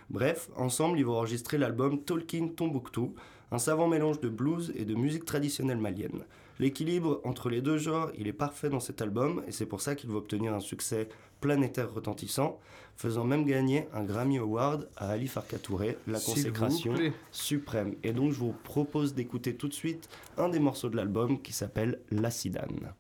[0.09, 3.13] Bref, ensemble, ils vont enregistrer l'album Talking Tombouctou,
[3.51, 6.23] un savant mélange de blues et de musique traditionnelle malienne.
[6.59, 9.95] L'équilibre entre les deux genres, il est parfait dans cet album, et c'est pour ça
[9.95, 11.07] qu'il va obtenir un succès
[11.39, 12.59] planétaire retentissant,
[12.95, 16.95] faisant même gagner un Grammy Award à Ali Farka Touré, la consécration
[17.31, 17.93] suprême.
[18.03, 21.53] Et donc, je vous propose d'écouter tout de suite un des morceaux de l'album qui
[21.53, 22.93] s'appelle La Sidane.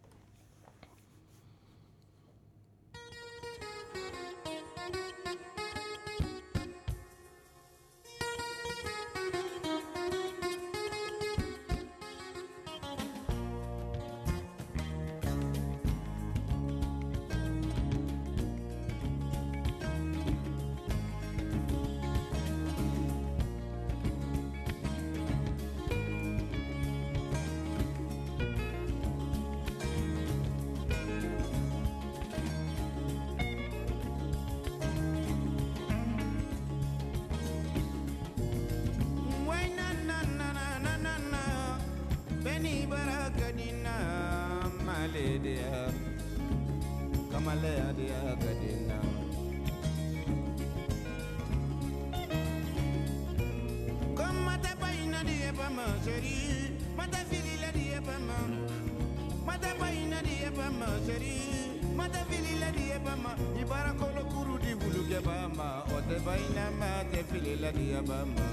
[57.07, 58.39] Mata filila di pama
[59.47, 61.39] Mata paina di pama seri
[61.95, 67.71] Mata filila di pama Ibara kolo kuru di bulu ke pama Ote paina mata filila
[67.71, 68.47] di pama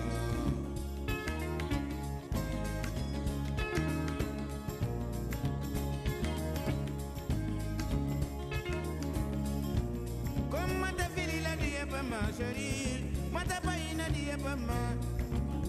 [11.85, 14.97] Pama, chérie, mata paina di pama,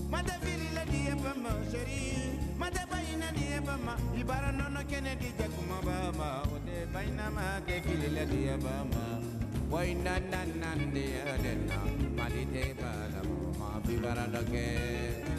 [0.09, 6.43] mata filila di pama, chérie madeba ina diabama ibara nono kennedy jakuma bama.
[6.55, 9.03] Ode baina ma gekilila diabama
[9.71, 11.77] waina nanande adena
[12.17, 13.21] malite bala
[13.59, 15.34] ma bibara doke.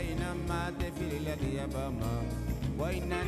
[0.00, 2.12] waina ma te filila diya bama
[2.80, 3.20] waina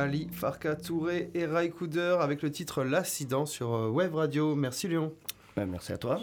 [0.00, 4.54] Ali Farka Touré et Couder avec le titre L'accident sur euh, Web Radio.
[4.54, 5.12] Merci Léon.
[5.56, 6.20] Ben, merci à toi.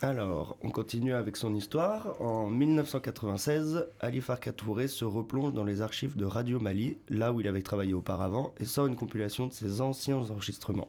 [0.00, 2.18] Alors, on continue avec son histoire.
[2.22, 7.42] En 1996, Ali Farka Touré se replonge dans les archives de Radio Mali, là où
[7.42, 10.88] il avait travaillé auparavant, et sort une compilation de ses anciens enregistrements.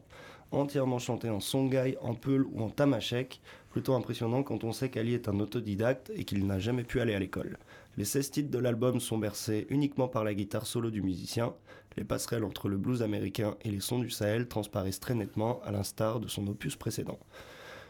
[0.54, 3.40] Entièrement chantés en songhai, en peul ou en tamashek,
[3.70, 7.12] plutôt impressionnant quand on sait qu'Ali est un autodidacte et qu'il n'a jamais pu aller
[7.12, 7.58] à l'école.
[7.96, 11.54] Les 16 titres de l'album sont bercés uniquement par la guitare solo du musicien.
[11.96, 15.72] Les passerelles entre le blues américain et les sons du Sahel transparaissent très nettement, à
[15.72, 17.18] l'instar de son opus précédent.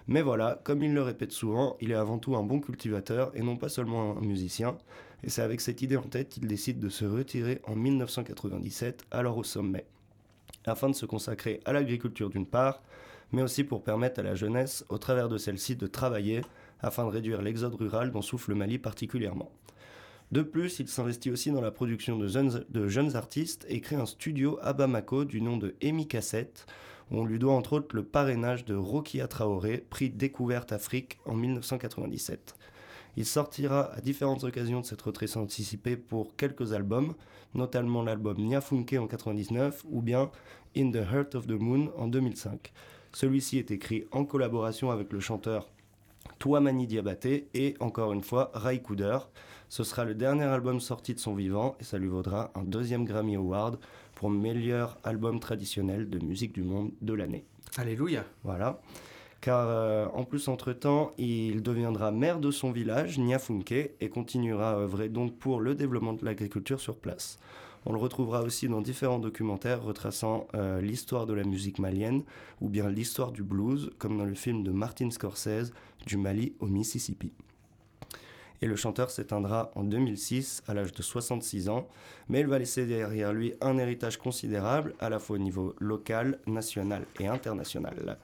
[0.07, 3.43] Mais voilà, comme il le répète souvent, il est avant tout un bon cultivateur et
[3.43, 4.79] non pas seulement un musicien.
[5.23, 9.37] Et c'est avec cette idée en tête qu'il décide de se retirer en 1997, alors
[9.37, 9.85] au sommet,
[10.67, 12.83] afin de se consacrer à l'agriculture d'une part,
[13.33, 16.43] mais aussi pour permettre à la jeunesse, au travers de celle-ci, de travailler
[16.81, 19.51] afin de réduire l'exode rural dont souffle le Mali particulièrement.
[20.33, 23.97] De plus, il s'investit aussi dans la production de jeunes, de jeunes artistes et crée
[23.97, 26.67] un studio à Bamako du nom de Emi Cassette,
[27.11, 31.35] où on lui doit entre autres le parrainage de Rokia Traoré, prix Découverte Afrique en
[31.35, 32.57] 1997.
[33.17, 37.15] Il sortira à différentes occasions de cette retraite anticipée pour quelques albums,
[37.55, 40.31] notamment l'album Nyafunke en 99 ou bien
[40.77, 42.73] In the Heart of the Moon en 2005.
[43.13, 45.69] Celui-ci est écrit en collaboration avec le chanteur
[46.41, 49.19] Touamani Diabaté et encore une fois Rai Couder.
[49.69, 53.05] Ce sera le dernier album sorti de son vivant et ça lui vaudra un deuxième
[53.05, 53.79] Grammy Award
[54.15, 57.45] pour meilleur album traditionnel de musique du monde de l'année.
[57.77, 58.25] Alléluia.
[58.43, 58.81] Voilà.
[59.45, 64.77] Car euh, en plus, entre-temps, il deviendra maire de son village, Nyafunke, et continuera à
[64.77, 67.39] œuvrer donc pour le développement de l'agriculture sur place.
[67.85, 72.23] On le retrouvera aussi dans différents documentaires retraçant euh, l'histoire de la musique malienne
[72.63, 75.75] ou bien l'histoire du blues, comme dans le film de Martin Scorsese,
[76.07, 77.31] Du Mali au Mississippi.
[78.63, 81.87] et le chanteur s'éteindra en 2006 à l'âge de 66 ans,
[82.31, 86.39] mais il va laisser derrière lui un héritage considérable à la fois au niveau local,
[86.47, 88.17] national et international.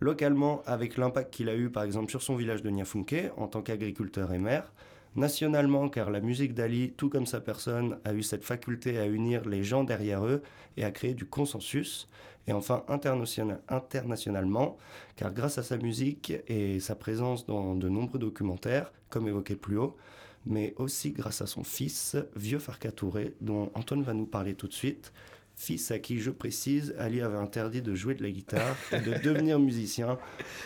[0.00, 3.62] Localement, avec l'impact qu'il a eu par exemple sur son village de Niafunke en tant
[3.62, 4.72] qu'agriculteur et maire,
[5.14, 9.48] nationalement car la musique d'Ali, tout comme sa personne, a eu cette faculté à unir
[9.48, 10.42] les gens derrière eux
[10.76, 12.08] et à créer du consensus,
[12.46, 14.76] et enfin international- internationalement
[15.16, 19.78] car grâce à sa musique et sa présence dans de nombreux documentaires, comme évoqué plus
[19.78, 19.96] haut,
[20.44, 24.68] mais aussi grâce à son fils, Vieux Farka Touré, dont Antoine va nous parler tout
[24.68, 25.12] de suite.
[25.58, 29.14] Fils à qui, je précise, Ali avait interdit de jouer de la guitare et de
[29.24, 30.18] devenir musicien,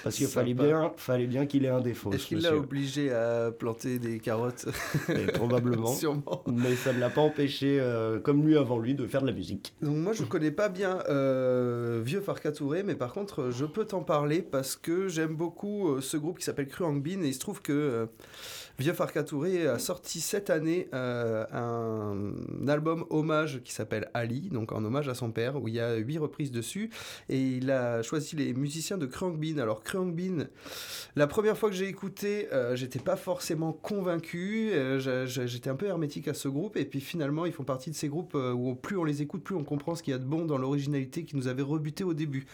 [0.03, 2.13] parce qu'il fallait bien, fallait bien qu'il ait un défaut.
[2.13, 4.67] Est-ce ce qu'il l'a obligé à planter des carottes?
[5.09, 5.95] Et Probablement.
[5.95, 6.43] Sûrement.
[6.49, 9.33] Mais ça ne l'a pas empêché, euh, comme lui avant lui, de faire de la
[9.33, 9.75] musique.
[9.81, 13.85] Donc moi je connais pas bien euh, Vieux Farka Touré, mais par contre je peux
[13.85, 17.35] t'en parler parce que j'aime beaucoup euh, ce groupe qui s'appelle Kruang Bin et il
[17.35, 18.09] se trouve que
[18.81, 24.73] Vieux Farka Touré a sorti cette année euh, un album hommage qui s'appelle Ali, donc
[24.73, 26.89] en hommage à son père, où il y a huit reprises dessus
[27.29, 29.59] et il a choisi les musiciens de Kruang Bin.
[29.59, 30.47] Alors Kruang Bin,
[31.15, 35.85] la première fois que j'ai écouté, euh, j'étais pas forcément convaincu, euh, j'étais un peu
[35.85, 38.97] hermétique à ce groupe et puis finalement ils font partie de ces groupes où plus
[38.97, 41.37] on les écoute, plus on comprend ce qu'il y a de bon dans l'originalité qui
[41.37, 42.47] nous avait rebuté au début.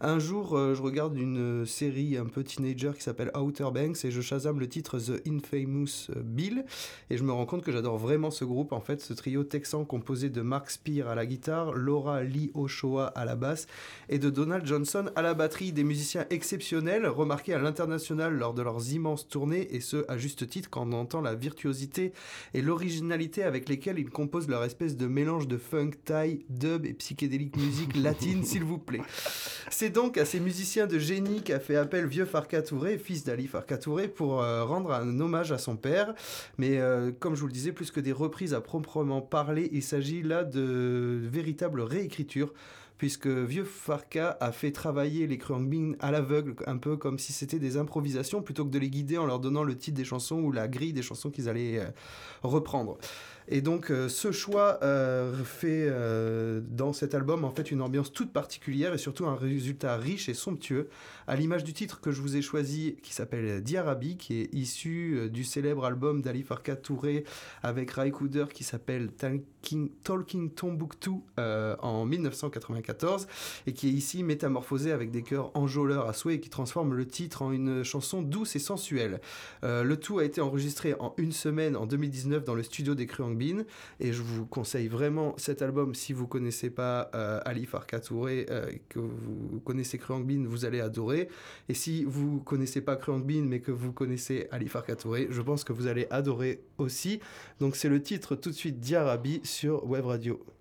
[0.00, 4.04] Un jour, euh, je regarde une euh, série un peu teenager qui s'appelle Outer Banks
[4.04, 6.64] et je chasame le titre The Infamous euh, Bill
[7.10, 9.84] et je me rends compte que j'adore vraiment ce groupe, en fait, ce trio texan
[9.84, 13.66] composé de Mark Spear à la guitare, Laura Lee Ochoa à la basse
[14.08, 18.62] et de Donald Johnson à la batterie, des musiciens exceptionnels, remarqués à l'international lors de
[18.62, 22.12] leurs immenses tournées et ce, à juste titre, quand on entend la virtuosité
[22.52, 26.94] et l'originalité avec lesquelles ils composent leur espèce de mélange de funk, thai, dub et
[26.94, 29.02] psychédélique musique latine, s'il vous plaît.
[29.70, 33.46] C'est donc à ces musiciens de génie qu'a fait appel vieux Farka Touré, fils d'Ali
[33.46, 36.14] Farka Touré, pour euh, rendre un hommage à son père.
[36.58, 39.82] Mais euh, comme je vous le disais, plus que des reprises à proprement parler, il
[39.82, 42.52] s'agit là de véritables réécritures
[42.98, 47.58] puisque Vieux Farca a fait travailler les Kruangbin à l'aveugle, un peu comme si c'était
[47.58, 50.52] des improvisations, plutôt que de les guider en leur donnant le titre des chansons ou
[50.52, 51.88] la grille des chansons qu'ils allaient euh,
[52.42, 52.98] reprendre.
[53.46, 55.90] Et donc euh, ce choix euh, fait
[56.70, 60.34] dans cet album en fait une ambiance toute particulière et surtout un résultat riche et
[60.34, 60.88] somptueux,
[61.26, 65.28] à l'image du titre que je vous ai choisi qui s'appelle Diarabi, qui est issu
[65.30, 67.24] du célèbre album d'Ali Farka Touré
[67.62, 72.83] avec Raikouder qui s'appelle Talking, Talking Tombouctou en 1995
[73.66, 77.06] et qui est ici métamorphosé avec des chœurs enjôleurs à souhait et qui transforme le
[77.06, 79.20] titre en une chanson douce et sensuelle.
[79.64, 83.06] Euh, le tout a été enregistré en une semaine en 2019 dans le studio des
[83.06, 83.64] Kruang Bean,
[84.00, 88.46] et je vous conseille vraiment cet album si vous connaissez pas euh, Ali Farka Touré,
[88.50, 91.28] euh, que vous connaissez Kruang Bean, vous allez adorer,
[91.68, 95.42] et si vous connaissez pas Kruang Bean mais que vous connaissez Ali Farka Touré, je
[95.42, 97.20] pense que vous allez adorer aussi.
[97.60, 100.53] Donc c'est le titre tout de suite d'Yarabi sur Web Radio.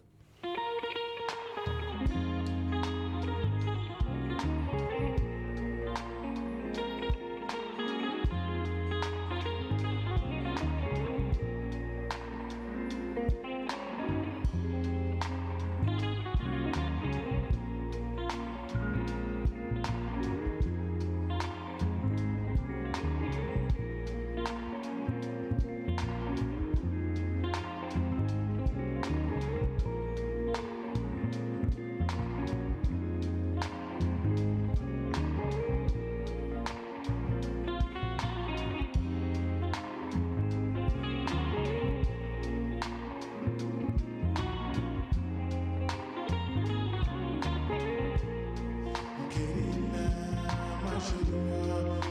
[51.04, 52.03] should have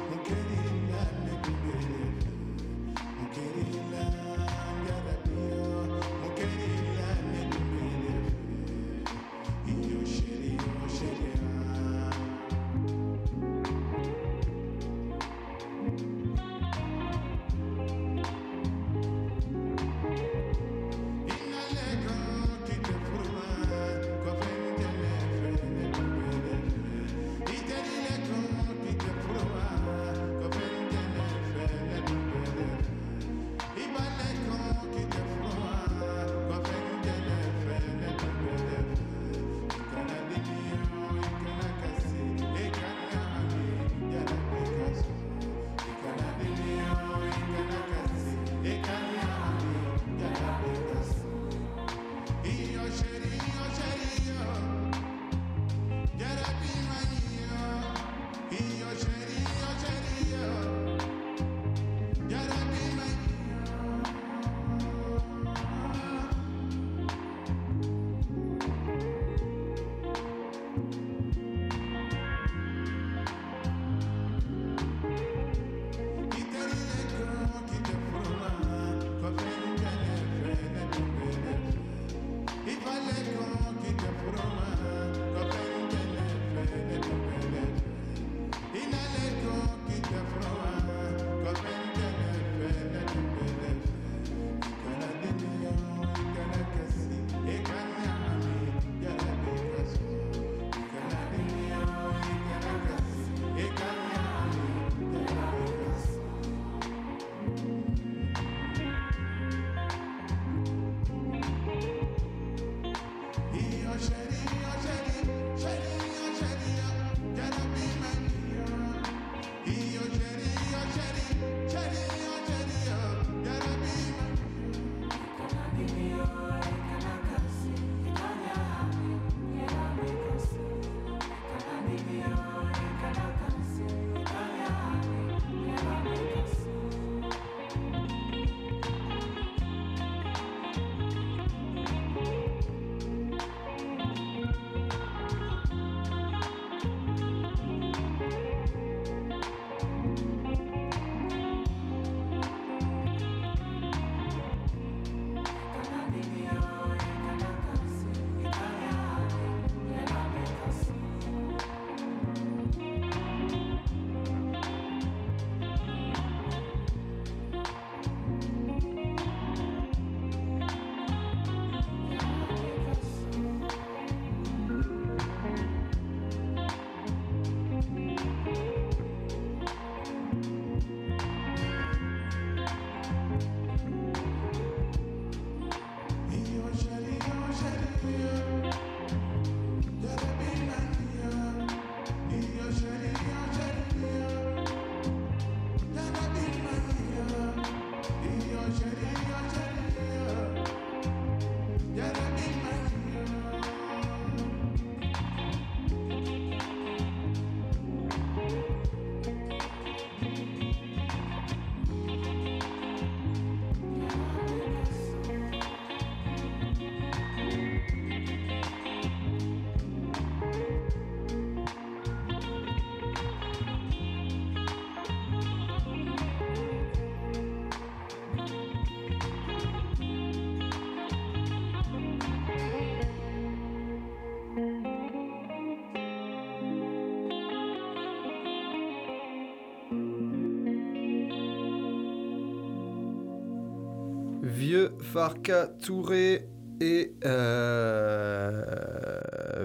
[244.72, 246.48] Vieux Farka Touré
[246.80, 248.64] et euh,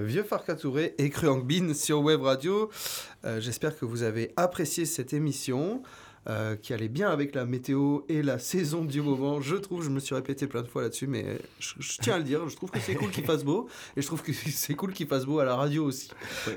[0.04, 1.10] Vieux Farka Touré et
[1.46, 2.70] Bin sur Web Radio.
[3.24, 5.82] Euh, J'espère que vous avez apprécié cette émission.
[6.28, 9.40] euh, qui allait bien avec la météo et la saison du moment.
[9.40, 12.18] Je trouve, je me suis répété plein de fois là-dessus, mais je, je tiens à
[12.18, 12.50] le dire.
[12.50, 15.08] Je trouve que c'est cool qu'il fasse beau et je trouve que c'est cool qu'il
[15.08, 16.10] fasse beau à la radio aussi.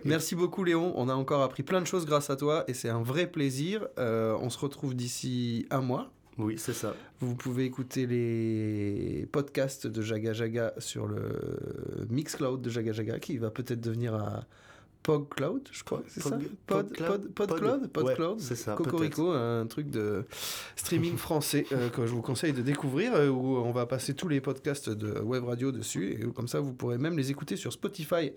[0.04, 2.88] Merci beaucoup Léon, on a encore appris plein de choses grâce à toi et c'est
[2.88, 3.86] un vrai plaisir.
[4.00, 6.10] Euh, on se retrouve d'ici un mois.
[6.42, 6.94] Oui, c'est ça.
[7.20, 11.28] Vous pouvez écouter les podcasts de Jaga Jaga sur le
[12.10, 14.44] Mixcloud de Jaga Jaga qui va peut-être devenir un
[15.02, 16.38] PodCloud, je crois, c'est ça?
[16.66, 17.88] Pod- Pod, Podcloud?
[17.88, 20.24] Pod, PodCloud, c'est ça, Cocorico, un truc de
[20.76, 24.28] streaming français euh, que je vous conseille de découvrir euh, où on va passer tous
[24.28, 27.72] les podcasts de web radio dessus et comme ça vous pourrez même les écouter sur
[27.72, 28.32] Spotify.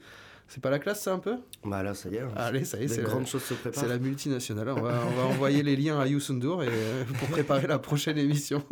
[0.48, 1.38] C'est pas la classe ça un peu?
[1.66, 2.20] Bah là, ça y est.
[2.22, 2.32] hein.
[2.36, 4.70] Allez, ça y est, Des c'est la- grandes choses se c'est la multinationale.
[4.70, 8.18] On va, on va envoyer les liens à Youssoundour et, euh, pour préparer la prochaine
[8.18, 8.64] émission.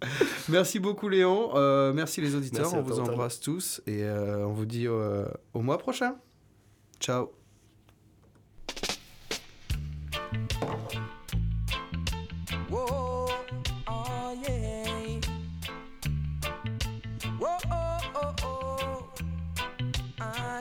[0.48, 1.50] merci beaucoup Léon.
[1.56, 2.62] Euh, merci les auditeurs.
[2.62, 5.26] Merci on vous embrasse tous et euh, on vous dit au
[5.60, 6.16] mois prochain.
[6.98, 7.39] Ciao.